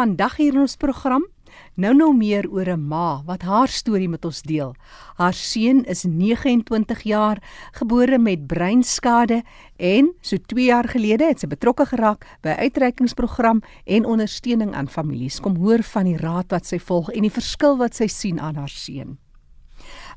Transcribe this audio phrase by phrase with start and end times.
[0.00, 1.26] Vandag hier in ons program
[1.76, 4.74] nou nou meer oor 'n ma wat haar storie met ons deel.
[5.16, 7.42] Haar seun is 29 jaar,
[7.72, 9.42] gebore met breinskade
[9.76, 15.40] en so 2 jaar gelede het sy betrokke geraak by uitreikingsprogram en ondersteuning aan families.
[15.40, 18.54] Kom hoor van die raad wat sy volg en die verskil wat sy sien aan
[18.54, 19.18] haar seun.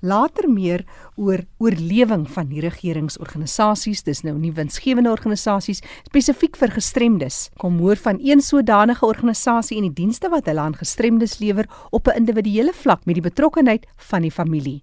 [0.03, 0.81] Later meer
[1.15, 5.79] oor oorlewing van die regeringsorganisasies, dis nou nie winsgewende organisasies
[6.09, 7.37] spesifiek vir gestremdes.
[7.61, 12.07] Kom hoor van een sodanige organisasie en die dienste wat hulle aan gestremdes lewer op
[12.11, 14.81] 'n individuele vlak met die betrokkeheid van die familie.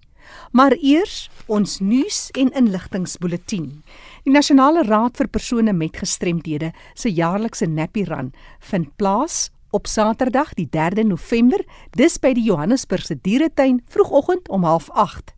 [0.51, 3.81] Maar eers ons nuus en inligtingspulsatie.
[4.23, 10.53] Die Nasionale Raad vir persone met gestremthede se jaarlikse Nappy Run vind plaas op Saterdag
[10.53, 11.63] die 3de November,
[11.95, 15.35] dis by die Johannesburgse dieretuin vroegoggend om 08:30.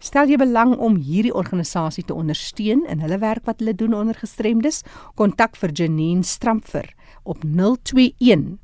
[0.00, 4.16] Stel jy belang om hierdie organisasie te ondersteun in hulle werk wat hulle doen onder
[4.16, 4.82] gestremdes,
[5.14, 6.88] kontak vir Janine Strampfer
[7.24, 8.56] op 021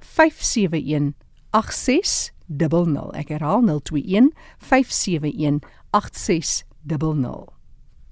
[0.00, 1.14] 571
[1.54, 3.14] 8600.
[3.14, 7.52] Ek herhaal 021 571 8600.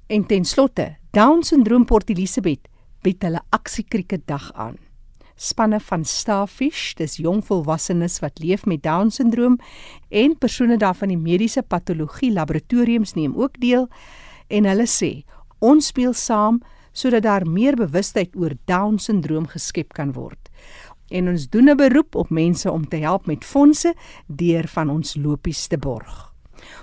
[0.06, 2.64] En ten slotte, Down-sindroom Port Elizabeth
[3.06, 4.80] bied hulle aksiekrieke dag aan.
[5.38, 9.60] Spanne van Starfish, dis jong volwassenes wat leef met Down-sindroom
[10.10, 13.86] en persone daarvan die mediese patologie laboratoriums neem ook deel
[14.50, 15.12] en hulle sê
[15.62, 16.58] ons speel saam
[16.90, 20.50] sodat daar meer bewustheid oor Down-sindroom geskep kan word.
[21.14, 23.94] En ons doen 'n beroep op mense om te help met fondse
[24.26, 26.33] deur van ons lopies te borg.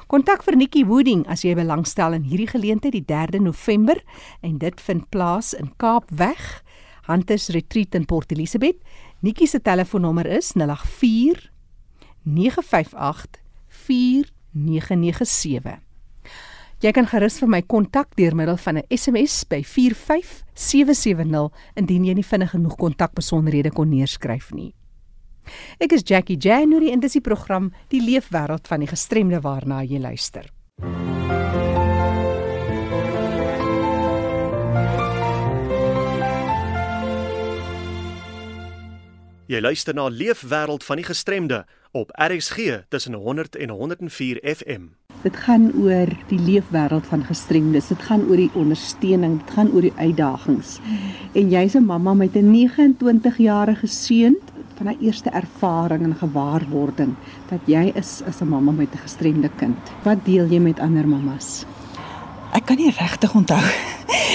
[0.08, 4.04] Kontak vir Nikki Wooding as jy belangstel in hierdie geleentheid die 3de November
[4.42, 6.64] en dit vind plaas in Kaapweg,
[7.08, 8.78] Hunters Retreat in Port Elizabeth.
[9.22, 11.52] Nikki se telefoonnommer is 084
[12.24, 15.80] 958 4997.
[16.82, 22.14] Jy kan gerus vir my kontak deur middel van 'n SMS by 45770 indien jy
[22.14, 24.74] nie vinnig genoeg kontakbesonderhede kon neerskryf nie.
[25.80, 30.00] Ek is Jackie January en dis die program Die Leefwêreld van die Gestremde waarna jy
[30.00, 30.50] luister.
[39.52, 44.82] Jy luister na Leefwêreld van die Gestremde op RXG tussen 100 en 104 FM.
[45.22, 47.92] Dit gaan oor die leefwêreld van gestremdes.
[47.92, 50.80] Dit gaan oor die ondersteuning, dit gaan oor die uitdagings.
[51.38, 54.38] En jy's 'n mamma met 'n 29-jarige seun
[54.82, 57.14] van 'n eerste ervaring en gewaarwording
[57.50, 59.78] dat jy is as 'n mamma met 'n gestremde kind.
[60.04, 61.66] Wat deel jy met ander mammas?
[62.54, 63.62] Ek kan nie regtig onthou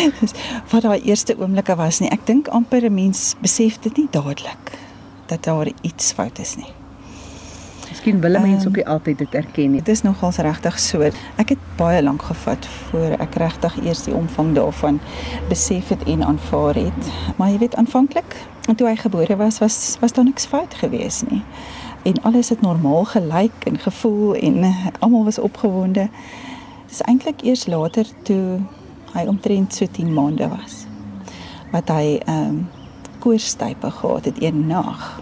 [0.71, 2.11] wat daai eerste oomblikke was nie.
[2.11, 4.79] Ek dink amper 'n mens besef dit nie dadelik
[5.27, 6.76] dat daar iets fout is nie.
[8.07, 9.81] Miskien wil mense um, ook nie altyd dit erken nie.
[9.83, 11.09] Dit is nogals regtig so.
[11.43, 15.01] Ek het baie lank gevat voor ek regtig eers die omvang daarvan
[15.49, 17.09] besef het en aanvaar het.
[17.37, 18.37] Maar jy weet aanvanklik
[18.77, 21.43] toe hy gebore was, was was daar niks fout gewees nie.
[22.07, 24.63] En alles het normaal gelyk en gevoel en
[25.01, 26.07] almal was opgewonde.
[26.87, 28.61] Dis eintlik eers later toe
[29.19, 30.85] hy omtrent so 10 maande was
[31.75, 32.67] wat hy ehm um,
[33.19, 35.19] koorstype gehad het een nag.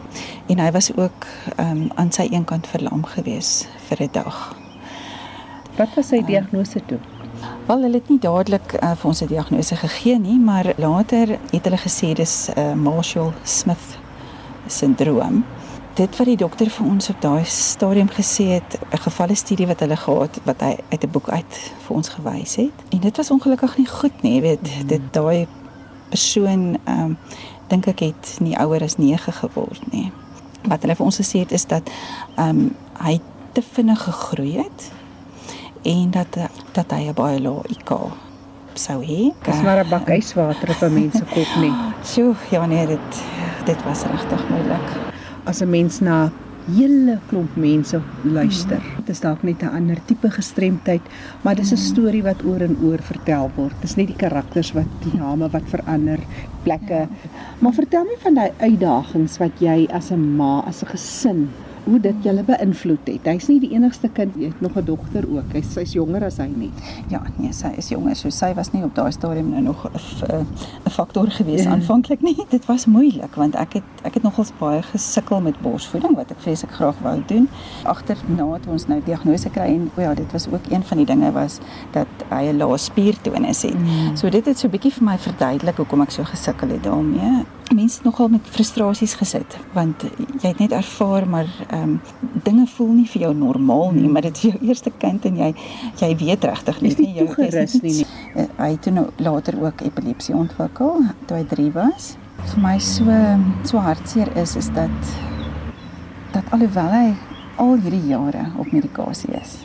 [0.47, 1.27] En hy was ook
[1.57, 4.57] ehm um, aan sy een kant verlam gewees vir 'n dag.
[5.77, 6.99] Wat was sy diagnose toe?
[7.67, 11.65] Wel, hulle het nie dadelik uh, vir ons 'n diagnose gegee nie, maar later het
[11.65, 13.99] hulle gesê dis 'n uh, Marshall Smith
[14.67, 15.45] sindroom.
[15.95, 19.81] Dit wat die dokter vir ons op daai stadium gesê het, 'n gevalle studie wat
[19.81, 22.77] hulle gehad wat hy uit 'n boek uit vir ons gewys het.
[22.89, 24.87] En dit was ongelukkig nie goed nie, weet, mm.
[24.87, 25.47] dit daai
[26.09, 27.17] persoon ehm um,
[27.69, 30.13] dink ek het nie ouer as 9 geword nie.
[30.69, 31.91] Wat hulle vir ons gesê het is dat
[32.37, 33.21] ehm um, hy
[33.53, 34.91] te vinnig gegroei het
[35.83, 36.39] en dat
[36.73, 37.91] dat hy 'n baie lae IQ
[38.75, 39.33] sou hê.
[39.45, 41.73] Dis maar 'n bak yswater op 'n mens se kop nie.
[42.11, 43.23] Sjoe, ja nee, dit
[43.65, 44.89] dit was regtig moeilik.
[45.45, 46.31] As 'n mens na
[46.67, 48.81] hele klomp mense luister.
[48.81, 48.97] Mm.
[48.97, 51.03] Dit is dalk net 'n ander tipe gestremdheid,
[51.43, 51.87] maar dis 'n mm.
[51.91, 53.75] storie wat oor en oor vertel word.
[53.81, 56.21] Dis nie die karakters wat die name wat verander,
[56.63, 56.95] plekke.
[56.95, 57.09] Ja.
[57.59, 61.49] Maar vertel my van daai uitdagings wat jy as 'n ma, as 'n gesin
[61.85, 63.27] hoe dit julle beïnvloed het.
[63.29, 65.53] Hy's nie die enigste kind, jy het nog 'n dogter ook.
[65.53, 66.71] Hy sy's jonger as hy nie.
[67.09, 68.17] Ja, nee, sy is jonger.
[68.17, 71.71] So sy was nie op daai stadium nou nog 'n faktor gewees ja.
[71.71, 72.37] aanvanklik nie.
[72.57, 76.41] Dit was moeilik want ek het ek het nogals baie gesukkel met borsvoeding wat ek
[76.41, 77.49] vreeslik graag wou doen.
[77.83, 81.07] Agterna toe ons nou diagnose kry en o ja, dit was ook een van die
[81.07, 81.59] dinge was
[81.93, 83.79] dat hy 'n lae spiertonus het.
[83.79, 84.17] Mm.
[84.17, 87.45] So dit het so 'n bietjie vir my verduidelik hoekom ek so gesukkel het daarmee
[87.73, 90.05] mense nogal met frustrasies gesit want
[90.43, 92.01] jy het net ervaar maar ehm um,
[92.45, 95.51] dinge voel nie vir jou normaal nie maar dit is jou eerste kind en jy
[96.01, 98.07] jy weet regtig nie nie jou gerus nie, nie.
[98.35, 102.17] Uh, hy het nou later ook epilepsie ontwikkel toe hy 3 was.
[102.45, 103.21] Vir my so
[103.65, 105.15] so hartseer is is dat
[106.33, 107.15] dat alhoewel hy
[107.57, 109.57] al hierdie jare op medikasie is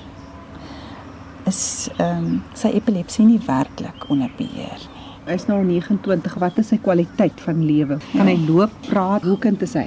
[1.50, 4.99] is ehm um, sy epilepsie nie werklik onder beheer nie
[5.30, 6.38] Hy's nou 29.
[6.42, 8.00] Wat is sy kwaliteit van lewe?
[8.16, 9.22] Kan hy loop, praat?
[9.22, 9.86] Hoe kind is hy?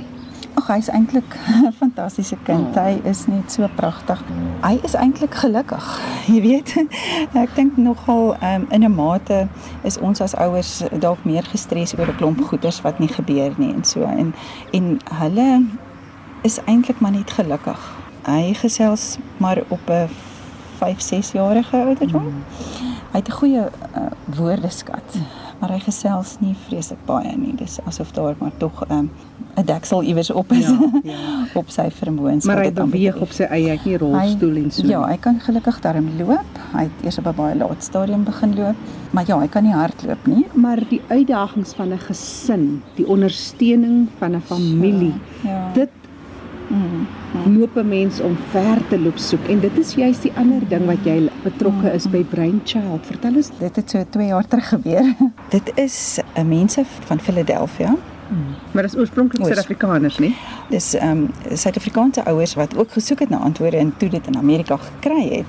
[0.54, 1.34] Ag, hy's eintlik
[1.66, 2.76] 'n fantastiese kind.
[2.76, 2.84] Oh.
[2.84, 4.22] Hy is net so pragtig.
[4.62, 5.88] Hy is eintlik gelukkig.
[6.30, 6.76] Jy weet,
[7.42, 9.48] ek dink nogal um, in 'n mate
[9.82, 13.74] is ons as ouers dalk meer gestres oor 'n klomp goeders wat nie gebeur nie
[13.74, 14.34] en so en
[14.70, 15.66] en hulle
[16.46, 17.82] is eintlik maar net gelukkig.
[18.30, 20.06] Hy gesels maar op 'n
[20.78, 22.30] 5, 6 jarige ouderdom.
[22.30, 22.91] Mm.
[23.12, 24.06] Hy het 'n goeie uh,
[24.36, 25.16] woordeskat,
[25.60, 27.54] maar hy gesels nie vreeslik baie nie.
[27.56, 29.10] Dis asof daar maar tog 'n um,
[29.54, 31.46] 'n deksel iewers op is ja, ja.
[31.54, 32.44] op sy vermoëns.
[32.44, 34.86] Maar hy beweeg op sy eie, hy rolstoel en so.
[34.86, 36.60] Ja, hy kan gelukkig darm loop.
[36.72, 38.76] Hy het eers op 'n baie laat stadium begin loop,
[39.10, 40.46] maar ja, hy kan nie hardloop nie.
[40.52, 45.72] Maar die uitdagings van 'n gesin, die ondersteuning van 'n familie, ja, ja.
[45.72, 45.90] dit.
[47.46, 50.84] Loop 'n mens om ver te loop soek en dit is juist die ander ding
[50.86, 53.06] wat jy betrokke is by Brain Child.
[53.06, 55.14] Vertel ons, dit het so 2 jaar terug gebeur.
[55.56, 57.96] dit is 'n mense van Philadelphia.
[58.32, 58.54] Hmm.
[58.72, 60.36] Maar dit is oorspronklik Suid-Afrikaners, nie?
[60.68, 64.36] Dis ehm um, Suid-Afrikaanse ouers wat ook gesoek het na antwoorde en toe dit in
[64.36, 65.46] Amerika gekry het.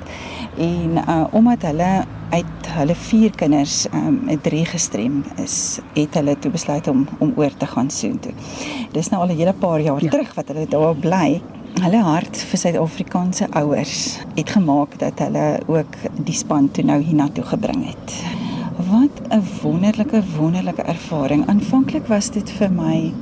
[0.58, 6.40] En uh omdat hulle uit hulle vier kinders ehm um, drie gestrem is, het hulle
[6.40, 8.34] toe besluit om om oor te gaan soontoe.
[8.92, 10.10] Dis nou al 'n hele paar jaar ja.
[10.10, 11.42] terug wat hulle daar bly.
[11.82, 15.96] Hulle hart vir Suid-Afrikaanse ouers het gemaak dat hulle ook
[16.28, 18.14] die span toe nou hiernatoe gebring het.
[18.92, 21.48] Wat 'n wonderlike wonderlike ervaring.
[21.48, 23.14] Aanvanklik was dit vir my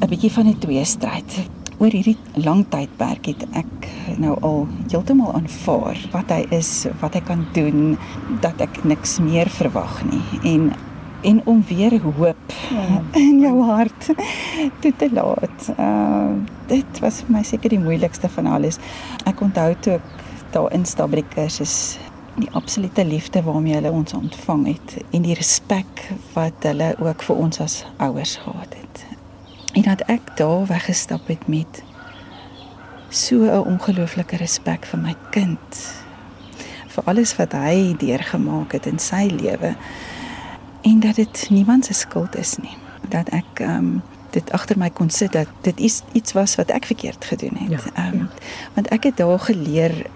[0.00, 1.46] 'n bietjie van 'n tweestryd.
[1.78, 3.88] Oor hierdie lang tydperk het ek
[4.18, 7.98] nou al heeltemal aanvaar wat hy is, wat hy kan doen,
[8.40, 10.72] dat ek niks meer verwag nie en
[11.22, 13.02] en om weer hoop ja.
[13.12, 14.10] in jou hart
[14.80, 15.68] toe te laat.
[15.78, 16.34] Uh
[16.66, 18.78] dit was vir my seker die moeilikste van alles.
[19.28, 20.22] Ek onthou toe ek
[20.54, 21.74] daar instap by die kursus
[22.40, 27.42] die absolute liefde waarmee hulle ons ontvang het en die respek wat hulle ook vir
[27.44, 29.02] ons as ouers gehad het.
[29.76, 31.82] En dat ek daar weggestap het met
[33.08, 35.80] so 'n ongelooflike respek vir my kind
[36.88, 39.74] vir alles wat hy deurgemaak het in sy lewe
[40.82, 42.76] en dat dit niemand se skuld is nie
[43.08, 46.88] dat ek um, dit agter my kon sit dat dit is iets was wat ek
[46.88, 47.70] verkeerd gedoen het.
[47.70, 48.28] Ja, um, ja.
[48.74, 50.06] Want ek het daar geleer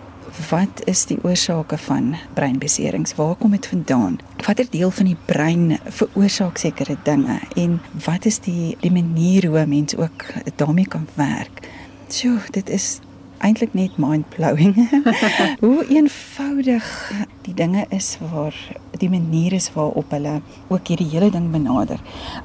[0.51, 3.15] wat is die oorsake van breinbeserings?
[3.17, 4.19] Waar kom dit vandaan?
[4.47, 9.59] Watter deel van die brein veroorsaak sekere dinge en wat is die die manier hoe
[9.65, 10.25] 'n mens ook
[10.57, 11.69] daarmee kan werk?
[12.09, 13.01] So, dit is
[13.39, 14.75] eintlik net mind-blowing.
[15.65, 17.13] hoe eenvoudig
[17.47, 18.55] die dinge is waar
[18.99, 22.01] die manier is waarop hulle ook hierdie hele ding benader.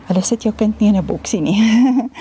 [0.10, 1.58] Hulle sit jou kind nie in 'n boksie nie.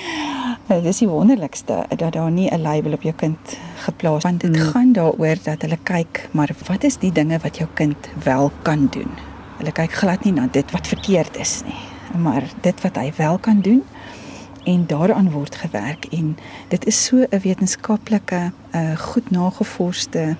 [0.70, 4.56] Dit is die wonderlikste dat daar nie 'n label op jou kind geplaas want dit
[4.56, 4.70] hmm.
[4.70, 8.86] gaan daaroor dat hulle kyk maar wat is die dinge wat jou kind wel kan
[8.90, 9.10] doen.
[9.58, 11.80] Hulle kyk glad nie na dit wat verkeerd is nie,
[12.22, 13.82] maar dit wat hy wel kan doen
[14.64, 16.36] en daaraan word gewerk en
[16.68, 20.36] dit is so 'n wetenskaplike uh, goed nagevorsde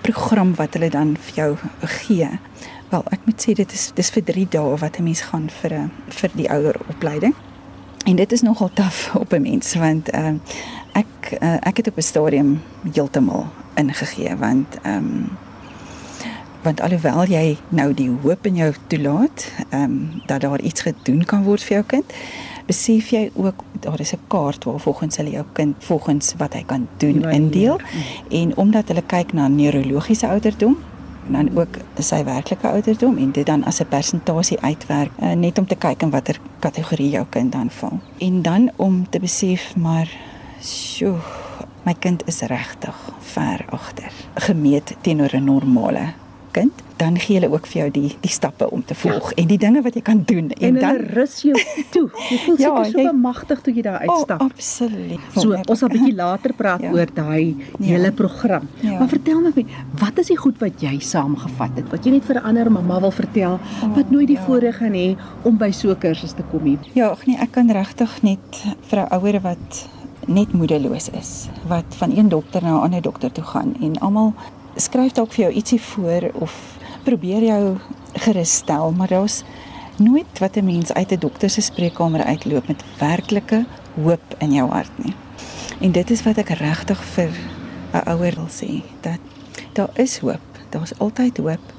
[0.00, 2.28] program wat hulle dan vir jou gee.
[2.88, 5.72] Wel, ek moet sê dit is dis vir 3 dae wat 'n mens gaan vir
[5.74, 7.34] 'n vir die ouer opleiding.
[8.04, 10.40] En dit is nogal taaf op 'n mens want ehm uh,
[10.92, 12.62] ek uh, ek het op 'n stadium
[12.92, 15.28] heeltemal ingegee want ehm um,
[16.62, 21.24] want alhoewel jy nou die hoop in jou toelaat ehm um, dat daar iets gedoen
[21.24, 22.12] kan word vir jou kind
[22.68, 26.62] besef jy ook daar is 'n kaart waar volgens hulle jou kind volgens wat hy
[26.66, 27.80] kan doen indeel.
[28.30, 30.76] En omdat hulle kyk na neurologiese ouderdom
[31.28, 35.66] dan ook sy werklike ouderdom en dit dan as 'n persentasie uitwerk uh, net om
[35.66, 38.00] te kyk in watter kategorie jou kind dan val.
[38.18, 40.08] En dan om te besef maar
[40.60, 41.16] sjoe,
[41.82, 46.12] my kind is regtig ver agter gemeet teenoor 'n normale
[46.52, 49.36] kind dan gee hulle ook vir jou die die stappe om te volg ja.
[49.42, 51.54] en die dinge wat jy kan doen en, en dan rus jou
[51.94, 52.06] toe.
[52.30, 54.42] Jy voel ja, seker so bemagtig toe jy daar uitstap.
[54.42, 55.28] Oh, absoluut.
[55.36, 56.92] So ons sal 'n bietjie later praat ja.
[56.92, 57.84] oor daai ja.
[57.86, 58.68] hele program.
[58.82, 58.98] Ja.
[58.98, 59.64] Maar vertel my,
[60.02, 61.90] wat is die goed wat jy saamgevat het?
[61.94, 64.44] Wat jy net vir 'n ander mamma wil vertel oh, wat nooit die ja.
[64.44, 65.14] voorreg gaan hê
[65.44, 66.78] om by so 'n kursus te kom nie.
[66.94, 69.86] Ja, ag nee, ek kan regtig net vir 'n ouer wat
[70.28, 74.34] net moedeloos is wat van een dokter na 'n ander dokter toe gaan en almal
[74.78, 76.54] skryf dalk vir jou ietsie voor of
[77.02, 77.62] probeer jou
[78.24, 79.42] gerus stel, maar daar's
[79.98, 83.66] nooit wat 'n mens uit 'n dokter se spreekkamer uitloop met werklike
[84.02, 85.14] hoop in jou hart nie.
[85.80, 87.30] En dit is wat ek regtig vir
[87.92, 89.18] 'n ouer wil sê, dat
[89.72, 90.40] daar is hoop.
[90.68, 91.72] Daar's altyd hoop.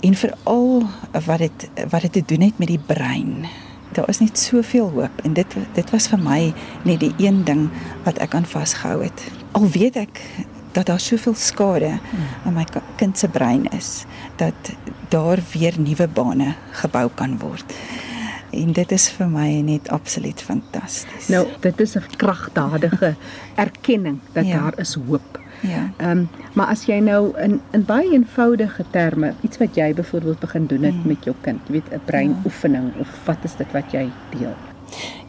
[0.00, 0.82] En veral
[1.26, 3.46] wat dit wat dit te doen het met die brein.
[3.92, 7.68] Daar is net soveel hoop en dit dit was vir my net die een ding
[8.04, 9.24] wat ek aan vasgehou het.
[9.52, 10.20] Al weet ek
[10.72, 11.98] dat daar soveel skade
[12.44, 12.64] in my
[12.96, 14.04] kind se brein is
[14.36, 14.72] dat
[15.08, 17.74] daar weer nuwe bane gebou kan word.
[18.50, 21.28] En dit is vir my net absoluut fantasties.
[21.28, 23.14] Nou, dit is 'n kragtadige
[23.66, 24.60] erkenning dat ja.
[24.60, 25.38] daar is hoop.
[25.60, 25.90] Ja.
[25.96, 30.38] Ehm um, maar as jy nou in in baie eenvoudige terme iets wat jy byvoorbeeld
[30.38, 31.06] begin doen het hmm.
[31.06, 33.00] met jou kind, jy weet 'n breinoefening ja.
[33.00, 34.69] of wat is dit wat jy deel?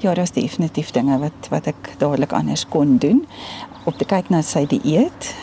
[0.01, 3.25] Ja, daar's definitief dinge wat wat ek dadelik anders kon doen
[3.85, 5.33] op te kyk na sy dieet.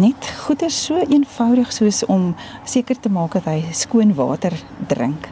[0.00, 2.30] Net goeie so eenvoudig soos om
[2.64, 4.54] seker te maak dat hy skoon water
[4.88, 5.28] drink.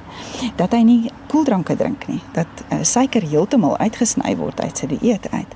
[0.58, 5.30] Dat hy nie koeldranke drink nie, dat uh, suiker heeltemal uitgesny word uit sy dieet
[5.32, 5.54] uit.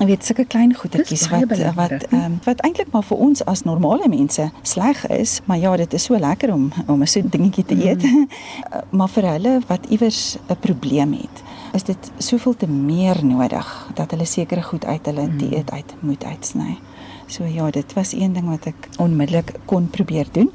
[0.00, 4.08] Jy weet sulke klein goedertjies wat wat um, wat eintlik maar vir ons as normale
[4.08, 7.76] mense sleg is, maar ja, dit is so lekker om om 'n so dingetjie te
[7.76, 8.02] eet.
[8.02, 8.28] Mm.
[8.98, 14.10] maar vir hulle wat iewers 'n probleem het, is dit soveel te meer nodig dat
[14.10, 15.38] hulle sekere goed uit hulle mm.
[15.38, 16.78] dieet uit moet uitsny.
[17.26, 20.50] So ja, dit was een ding wat ek onmiddellik kon probeer doen.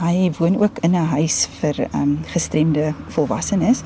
[0.00, 3.82] Hy woon ook in 'n huis vir ehm um, gestremde volwassenes.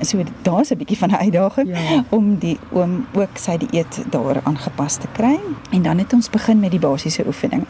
[0.00, 2.04] So daar's 'n bietjie van 'n uitdaging ja.
[2.08, 5.38] om die oom ook sy dieet daar aangepas te kry.
[5.70, 7.66] En dan het ons begin met die basiese oefeninge.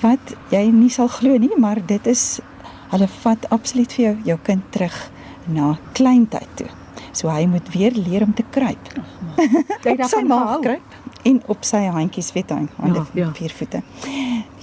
[0.00, 2.40] Wat jy nie sal glo nie, maar dit is
[2.88, 5.10] hulle vat absoluut vir jou jou kind terug
[5.44, 6.68] na kleintyd toe.
[7.12, 8.92] So hy moet weer leer om te kruip.
[9.84, 13.30] Jy daar van maag kruip en op sy handjies weet hy aan ja, die ja.
[13.34, 13.80] vier voete.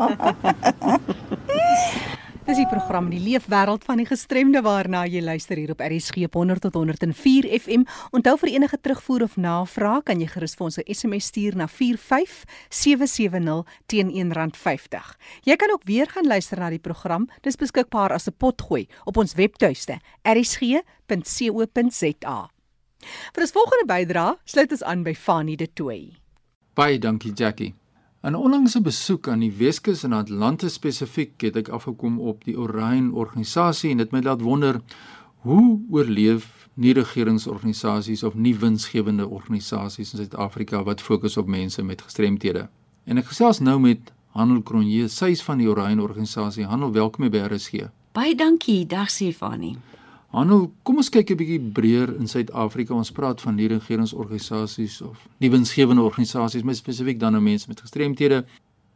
[2.49, 6.63] Dis die program die leefwêreld van die gestremde waarna jy luister hier op RSG 100
[6.65, 7.83] tot 104 FM.
[8.09, 11.67] Onthou vir enige terugvoer of navraag kan jy gerus vir ons 'n SMS stuur na
[11.67, 15.17] 45770 teen R1.50.
[15.45, 17.29] Jy kan ook weer gaan luister na die program.
[17.41, 20.79] Dis beskikbaar as 'n potgooi op ons webtuiste rsg.co.za.
[23.33, 26.17] Vir ons volgende bydrae sluit ons aan by Fanny De Tooy.
[26.75, 27.73] Baie dankie Jackie.
[28.23, 33.13] 'n Onlangse besoek aan die Weskus en Atlantis spesifiek het ek afgekom op die Orion
[33.13, 34.81] organisasie en dit my laat wonder
[35.47, 42.01] hoe oorleef nie regeringsorganisasies of nie winsgewende organisasies in Suid-Afrika wat fokus op mense met
[42.01, 42.67] gestremthede.
[43.05, 46.65] En ek gesels nou met Handel Kronje, sy's van die Orion organisasie.
[46.65, 47.87] Handel, welkom by RSG.
[48.11, 49.77] Baie dankie, dag Stefanie.
[50.29, 52.93] Hanel, kom ons kyk 'n bietjie breër in Suid-Afrika.
[52.93, 57.81] Ons praat van nie regeringsorganisasies of nie winsgewende organisasies, maar spesifiek dan nou mense met
[57.81, 58.45] gestremthede.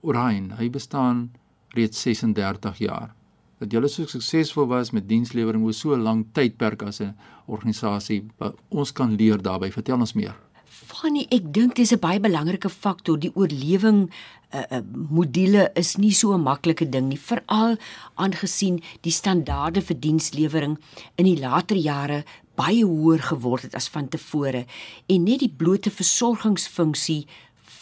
[0.01, 1.31] Orion, hy bestaan
[1.73, 3.15] reeds 36 jaar.
[3.57, 7.15] Dat julle so suksesvol was met dienslewering oor so 'n lang tydperk as 'n
[7.47, 8.25] organisasie,
[8.69, 9.71] ons kan leer daarbey.
[9.71, 10.35] Vertel ons meer.
[10.74, 13.18] Fanny, ek dink dis 'n baie belangrike faktor.
[13.22, 14.10] Die oorlewing
[14.53, 17.77] uh, uh, module is nie so 'n maklike ding nie, veral
[18.18, 20.77] aangesien die standaarde vir dienslewering
[21.18, 22.24] in die later jare
[22.58, 24.65] baie hoër geword het as van tevore
[25.08, 27.25] en net die blote versorgingsfunksie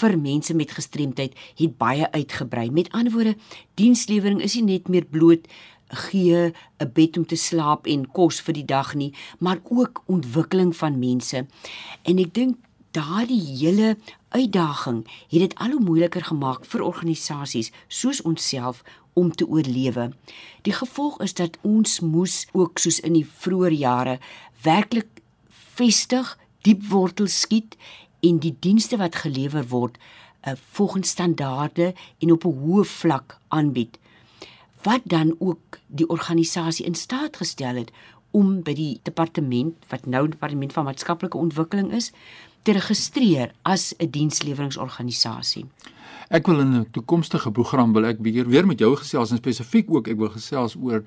[0.01, 2.71] vir mense met gestremdheid het baie uitgebrei.
[2.71, 3.35] Met ander woorde,
[3.75, 5.47] dienslewering is nie net meer bloot
[5.91, 10.75] gee 'n bed om te slaap en kos vir die dag nie, maar ook ontwikkeling
[10.75, 11.47] van mense.
[12.03, 12.57] En ek dink
[12.91, 13.97] daardie hele
[14.29, 18.83] uitdaging het dit al hoe moeiliker gemaak vir organisasies soos onsself
[19.13, 20.11] om te oorlewe.
[20.61, 24.19] Die gevolg is dat ons moes ook soos in die vroeë jare
[24.63, 27.75] werklik vestig, diep wortels skiet
[28.21, 33.99] en die dienste wat gelewer word uh, volgens standaarde en op 'n hoë vlak aanbied
[34.83, 37.91] wat dan ook die organisasie in staat gestel het
[38.31, 42.11] om by die departement wat nou departement van maatskaplike ontwikkeling is
[42.63, 45.65] te registreer as 'n diensleweringsorganisasie.
[46.29, 49.91] Ek wil in 'n toekomstige program wil ek weer weer met jou gesels en spesifiek
[49.91, 51.03] ook ek wil gesels oor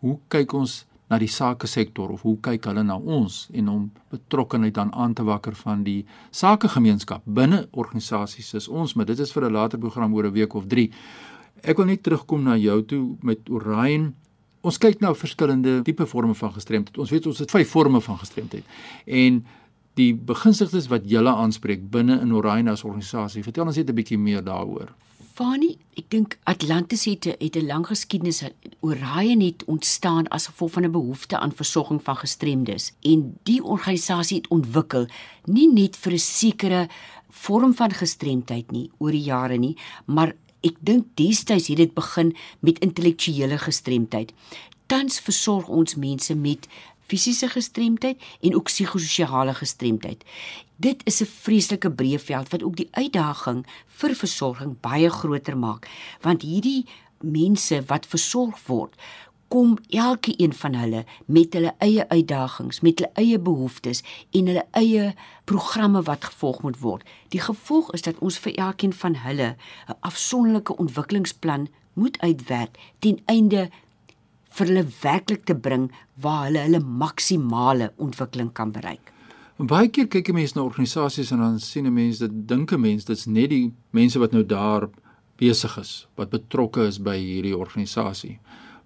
[0.00, 3.90] hoe kyk ons na die sake sektor of hoe kyk hulle na ons en om
[4.12, 9.32] betrokkeheid dan aan te wakker van die sakegemeenskap binne organisasies soos ons maar dit is
[9.32, 10.90] vir 'n later program oor 'n week of 3.
[11.62, 14.14] Ek wil net terugkom na jou toe met Orion.
[14.60, 16.98] Ons kyk nou verskillende tipe forme van gestremdheid.
[16.98, 18.64] Ons weet ons het vyf forme van gestremdheid.
[19.06, 19.44] En
[19.98, 23.42] die beginsigtes wat julle aanspreek binne in Orion as organisasie.
[23.42, 24.94] Vertel ons net 'n bietjie meer daaroor.
[25.38, 28.42] Fani, ek dink Atlantis het 'n het 'n lang geskiedenis.
[28.80, 34.36] Orion het ontstaan as gevolg van 'n behoefte aan versorging van gestremdes en die organisasie
[34.36, 35.06] het ontwikkel
[35.44, 36.88] nie net vir 'n sekere
[37.30, 42.34] vorm van gestremdheid nie oor die jare nie, maar ek dink destyds het dit begin
[42.60, 44.32] met intellektuele gestremdheid.
[44.86, 46.68] Tans versorg ons mense met
[47.08, 50.24] fisiese gestremdheid en ook psigososiale gestremdheid.
[50.76, 55.88] Dit is 'n vreeslike breë veld wat ook die uitdaging vir versorging baie groter maak,
[56.20, 56.86] want hierdie
[57.20, 58.94] mense wat versorg word,
[59.48, 64.64] kom elke een van hulle met hulle eie uitdagings, met hulle eie behoeftes en hulle
[64.70, 67.04] eie programme wat gevolg moet word.
[67.28, 69.56] Die gevolg is dat ons vir elkeen van hulle
[69.88, 73.70] 'n afsonderlike ontwikkelingsplan moet uitwerk ten einde
[74.58, 75.88] vir hulle werklik te bring
[76.22, 79.12] waar hulle hulle maksimale ontwikkeling kan bereik.
[79.58, 82.72] En baie keer kyk 'n mens na organisasies en dan sien 'n mens dit dink
[82.72, 84.88] 'n mens dit's net die mense wat nou daar
[85.36, 88.38] besig is, wat betrokke is by hierdie organisasie.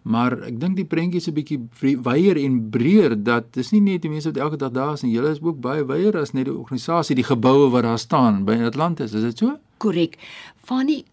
[0.03, 1.61] Maar ek dink die prentjie is 'n bietjie
[2.03, 5.13] wyeer en breër dat dis nie net die mense wat elke dag daar is nie,
[5.13, 8.53] julle is ook baie wyeer as net die organisasie, die geboue wat daar staan by
[8.53, 9.59] Atlantis, is dit so?
[9.79, 10.19] Korrek.
[10.57, 11.05] Fanny,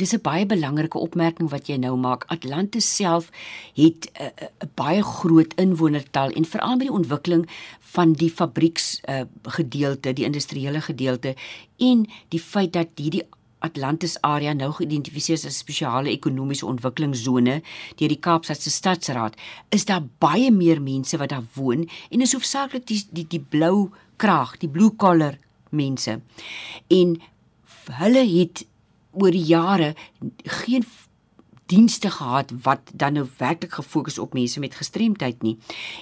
[0.00, 2.24] dis 'n baie belangrike opmerking wat jy nou maak.
[2.28, 3.30] Atlantis self
[3.74, 7.48] het 'n uh, uh, baie groot inwonertal en veral met die ontwikkeling
[7.80, 11.34] van die fabrieks uh, gedeelte, die industriële gedeelte
[11.76, 13.26] en die feit dat hierdie
[13.60, 17.62] Atlantis area nou geïdentifiseer as 'n spesiale ekonomiese ontwikkelingsone
[17.96, 19.36] deur die Kaapstadse Stadsraad,
[19.68, 23.90] is daar baie meer mense wat daar woon en is hoofsaaklik die die die blou
[24.16, 25.38] kraag, die blue collar
[25.70, 26.20] mense.
[26.88, 27.20] En
[28.00, 28.66] hulle het
[29.12, 29.94] oor die jare
[30.44, 30.84] geen
[31.70, 35.58] dienste gehad wat dan nou werklik gefokus op mense met gestremdheid nie.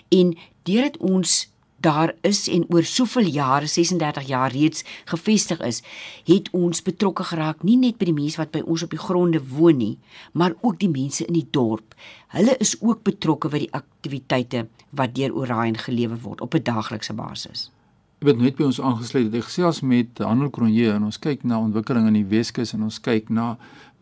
[0.08, 1.48] En deurdat ons
[1.80, 5.82] daar is en oor soveel jare 36 jaar reeds gevestig is,
[6.24, 9.42] het ons betrokke geraak nie net by die mense wat by ons op die gronde
[9.52, 9.94] woon nie,
[10.32, 11.94] maar ook die mense in die dorp.
[12.34, 17.12] Hulle is ook betrokke by die aktiwiteite wat deur Orion gelewer word op 'n daaglikse
[17.12, 17.70] basis.
[18.18, 19.28] Ek het net by ons aangesluit.
[19.30, 22.96] Ek gesels met Handel Kronje en ons kyk na ontwikkeling in die Weskus en ons
[22.98, 23.52] kyk na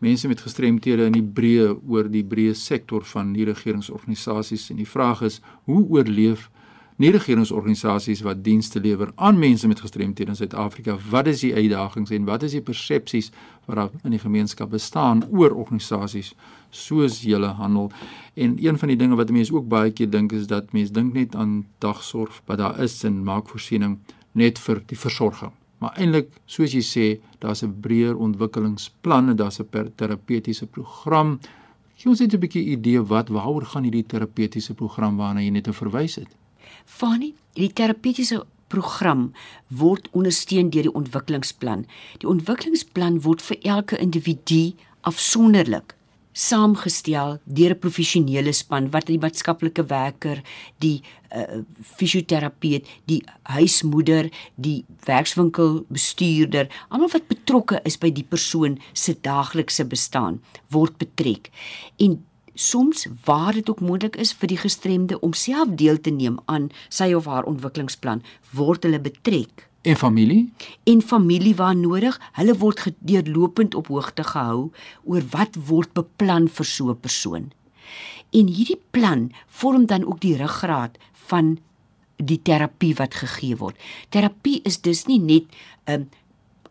[0.01, 4.89] mense met gestremthede in die breë oor die breë sektor van nie regeringsorganisasies en die
[4.89, 5.37] vraag is
[5.69, 6.47] hoe oorleef
[6.97, 10.95] nie regeringsorganisasies wat dienste lewer aan mense met gestremthede in Suid-Afrika.
[11.11, 13.29] Wat is die uitdagings en wat is die persepsies
[13.67, 16.31] wat daar in die gemeenskap bestaan oor organisasies
[16.73, 17.91] soos julle handel?
[18.33, 21.13] En een van die dinge wat mense ook baie keer dink is dat mense dink
[21.13, 23.99] net aan dagsorg wat daar is en maak voorsiening
[24.33, 25.53] net vir die versorging.
[25.77, 27.05] Maar eintlik soos jy sê
[27.45, 31.39] daar's 'n breër ontwikkelingsplan en daar's 'n terapeutiese program.
[31.95, 35.67] Gee ons net 'n bietjie idee wat waaroor gaan hierdie terapeutiese program waarna jy net
[35.69, 36.46] verwys het
[36.87, 39.27] Fanie, die terapeutiese program
[39.67, 41.85] word ondersteun deur die ontwikkelingsplan.
[42.23, 44.71] Die ontwikkelingsplan word vir elke individu
[45.07, 45.97] afsonderlik
[46.37, 50.41] saamgestel deur 'n professionele span wat die maatskaplike werker,
[50.79, 51.01] die
[51.33, 51.65] uh,
[51.97, 59.85] fisioterapeut, die huismoeder, die werkswinkel bestuurder, almal wat betrokke is by die persoon se daaglikse
[59.85, 61.49] bestaan word betrek.
[61.97, 62.21] En
[62.57, 66.69] soms waar dit ook moontlik is vir die gestremde om self deel te neem aan
[66.89, 68.23] sy of haar ontwikkelingsplan,
[68.57, 69.67] word hulle betrek.
[69.87, 70.49] En familie?
[70.83, 74.71] En familie waar nodig, hulle word gedeurlopend op hoogte gehou
[75.05, 77.51] oor wat word beplan vir so 'n persoon.
[78.33, 80.97] En hierdie plan vorm dan ook die ruggraat
[81.29, 81.59] van
[82.15, 83.75] die terapie wat gegee word.
[84.09, 85.45] Terapie is dus nie net
[85.85, 86.09] 'n um,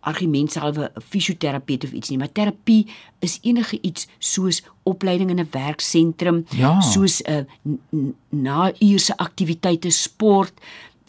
[0.00, 2.86] argument salwe 'n fisioterapeut of iets nie, maar terapie
[3.18, 6.80] is enige iets soos opleiding in 'n werksentrum, ja.
[6.80, 7.46] soos 'n
[7.90, 10.52] uh, na-uurse aktiwiteite, sport,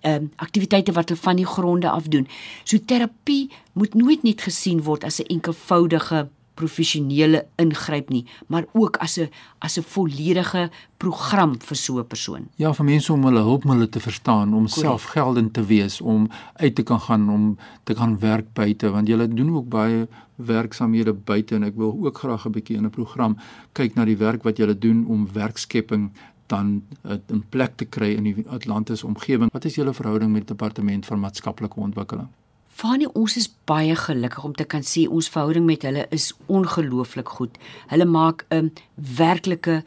[0.02, 2.28] ehm um, aktiwiteite wat hulle van die gronde af doen.
[2.63, 8.98] So terapie moet nooit net gesien word as 'n enkelvoudige professionele ingryp nie, maar ook
[8.98, 12.48] as 'n as 'n volledige program vir so 'n persoon.
[12.56, 16.84] Ja, vir mense om hulle hulpmiddels te verstaan, om selfgeldend te wees, om uit te
[16.84, 21.63] kan gaan om te kan werk buite, want jy doen ook baie werksamehede buite en
[21.63, 23.38] ek wil ook graag 'n bietjie in 'n program
[23.74, 26.12] kyk na die werk wat julle doen om werkskepping
[26.48, 29.52] dan uh, in plek te kry in die Atlantis omgewing.
[29.52, 32.28] Wat is julle verhouding met die departement van maatskaplike ontwikkeling?
[32.77, 37.31] Fanie, ons is baie gelukkig om te kan sê ons verhouding met hulle is ongelooflik
[37.39, 37.55] goed.
[37.89, 38.69] Hulle maak 'n
[39.17, 39.83] werklike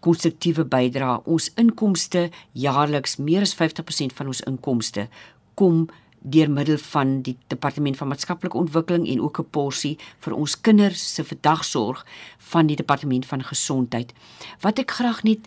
[0.00, 1.22] konstruktiewe bydrae.
[1.24, 5.08] Ons inkomste jaarliks, meer as 50% van ons inkomste
[5.54, 5.88] kom
[6.22, 11.14] deur middel van die departement van maatskaplike ontwikkeling en ook 'n porsie vir ons kinders
[11.14, 12.04] se verdagsorg
[12.38, 14.12] van die departement van gesondheid.
[14.60, 15.46] Wat ek graag net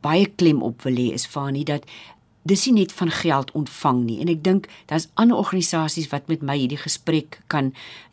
[0.00, 1.84] baie klem op wil hê is Fanie dat
[2.42, 6.42] dis nie net van geld ontvang nie en ek dink daar's ander organisasies wat met
[6.42, 7.72] my hierdie gesprek kan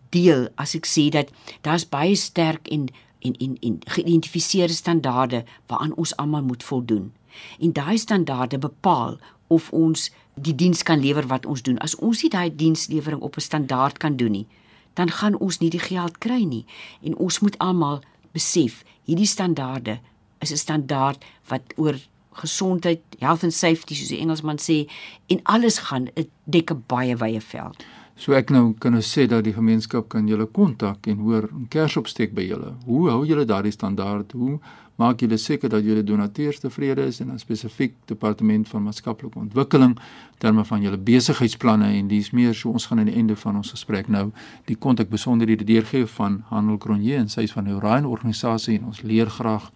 [0.10, 2.90] deel as ek sê dat daar's baie sterk en
[3.20, 7.12] en en, en geïdentifiseerde standaarde waaraan ons almal moet voldoen.
[7.60, 11.78] En daai standaarde bepaal of ons die diens kan lewer wat ons doen.
[11.78, 14.48] As ons nie daai dienslewering op 'n standaard kan doen nie,
[14.94, 16.66] dan gaan ons nie die geld kry nie.
[17.02, 20.00] En ons moet almal besef, hierdie standaarde
[20.40, 21.96] is 'n standaard wat oor
[22.40, 24.88] gesondheid, health and safety soos die Engelsman sê
[25.28, 27.86] en alles gaan 'n baie wye veld.
[28.20, 31.68] So ek nou kan nou sê dat die gemeenskap kan julle kontak en hoor 'n
[31.70, 32.74] kers opsteek by julle.
[32.86, 34.32] Hoe hou julle daardie standaard?
[34.32, 34.60] Hoe
[35.00, 39.96] maak julle seker dat julle donateurs tevrede is en dan spesifiek departement van maatskaplike ontwikkeling
[40.38, 43.72] terme van julle besigheidsplanne en dis meer so ons gaan aan die einde van ons
[43.72, 44.26] gesprek nou
[44.68, 48.92] die kontak besonderhede deurgee van Handel Kronje en sy is van die Orion organisasie en
[48.92, 49.72] ons leer graag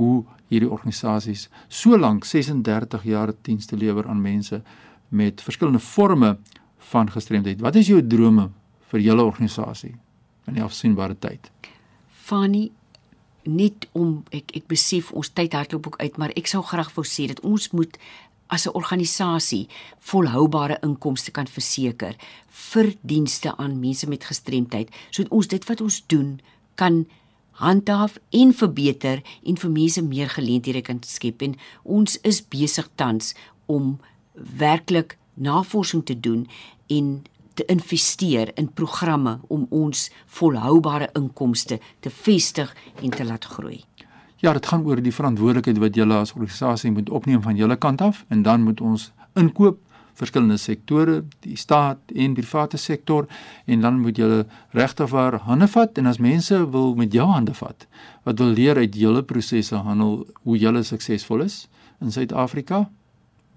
[0.00, 4.62] hoe hierdie organisasies so lank 36 jaar dienste lewer aan mense
[5.08, 6.38] met verskillende forme
[6.90, 7.60] van gestremdheid.
[7.60, 8.48] Wat is jou drome
[8.90, 9.94] vir julle organisasie
[10.48, 11.50] in die afsienbare tyd?
[12.10, 12.70] Fanny
[13.44, 17.06] net om ek ek besef ons tyd hardloop ook uit, maar ek sou graag wou
[17.06, 17.96] sê dat ons moet
[18.50, 22.16] as 'n organisasie volhoubare inkomste kan verseker
[22.48, 26.40] vir dienste aan mense met gestremdheid sodat ons dit wat ons doen
[26.74, 27.06] kan
[27.52, 33.34] handhaaf en verbeter en vir mense meer geleenthede kan skep en ons is besig tans
[33.66, 33.98] om
[34.34, 36.46] werklik navorsing te doen
[36.86, 37.22] en
[37.54, 43.84] te investeer in programme om ons volhoubare inkomste te vestig en te laat groei.
[44.40, 48.00] Ja, dit gaan oor die verantwoordelikheid wat julle as organisasie moet opneem van julle kant
[48.00, 49.82] af en dan moet ons inkoop
[50.14, 53.26] verskillende sektore, die staat en private sektor
[53.66, 54.44] en dan moet jy
[54.76, 57.86] regtig waar hande vat en as mense wil met jou hande vat
[58.24, 61.66] wat wil leer uit julle prosesse handel hoe julle suksesvol is
[62.00, 62.86] in Suid-Afrika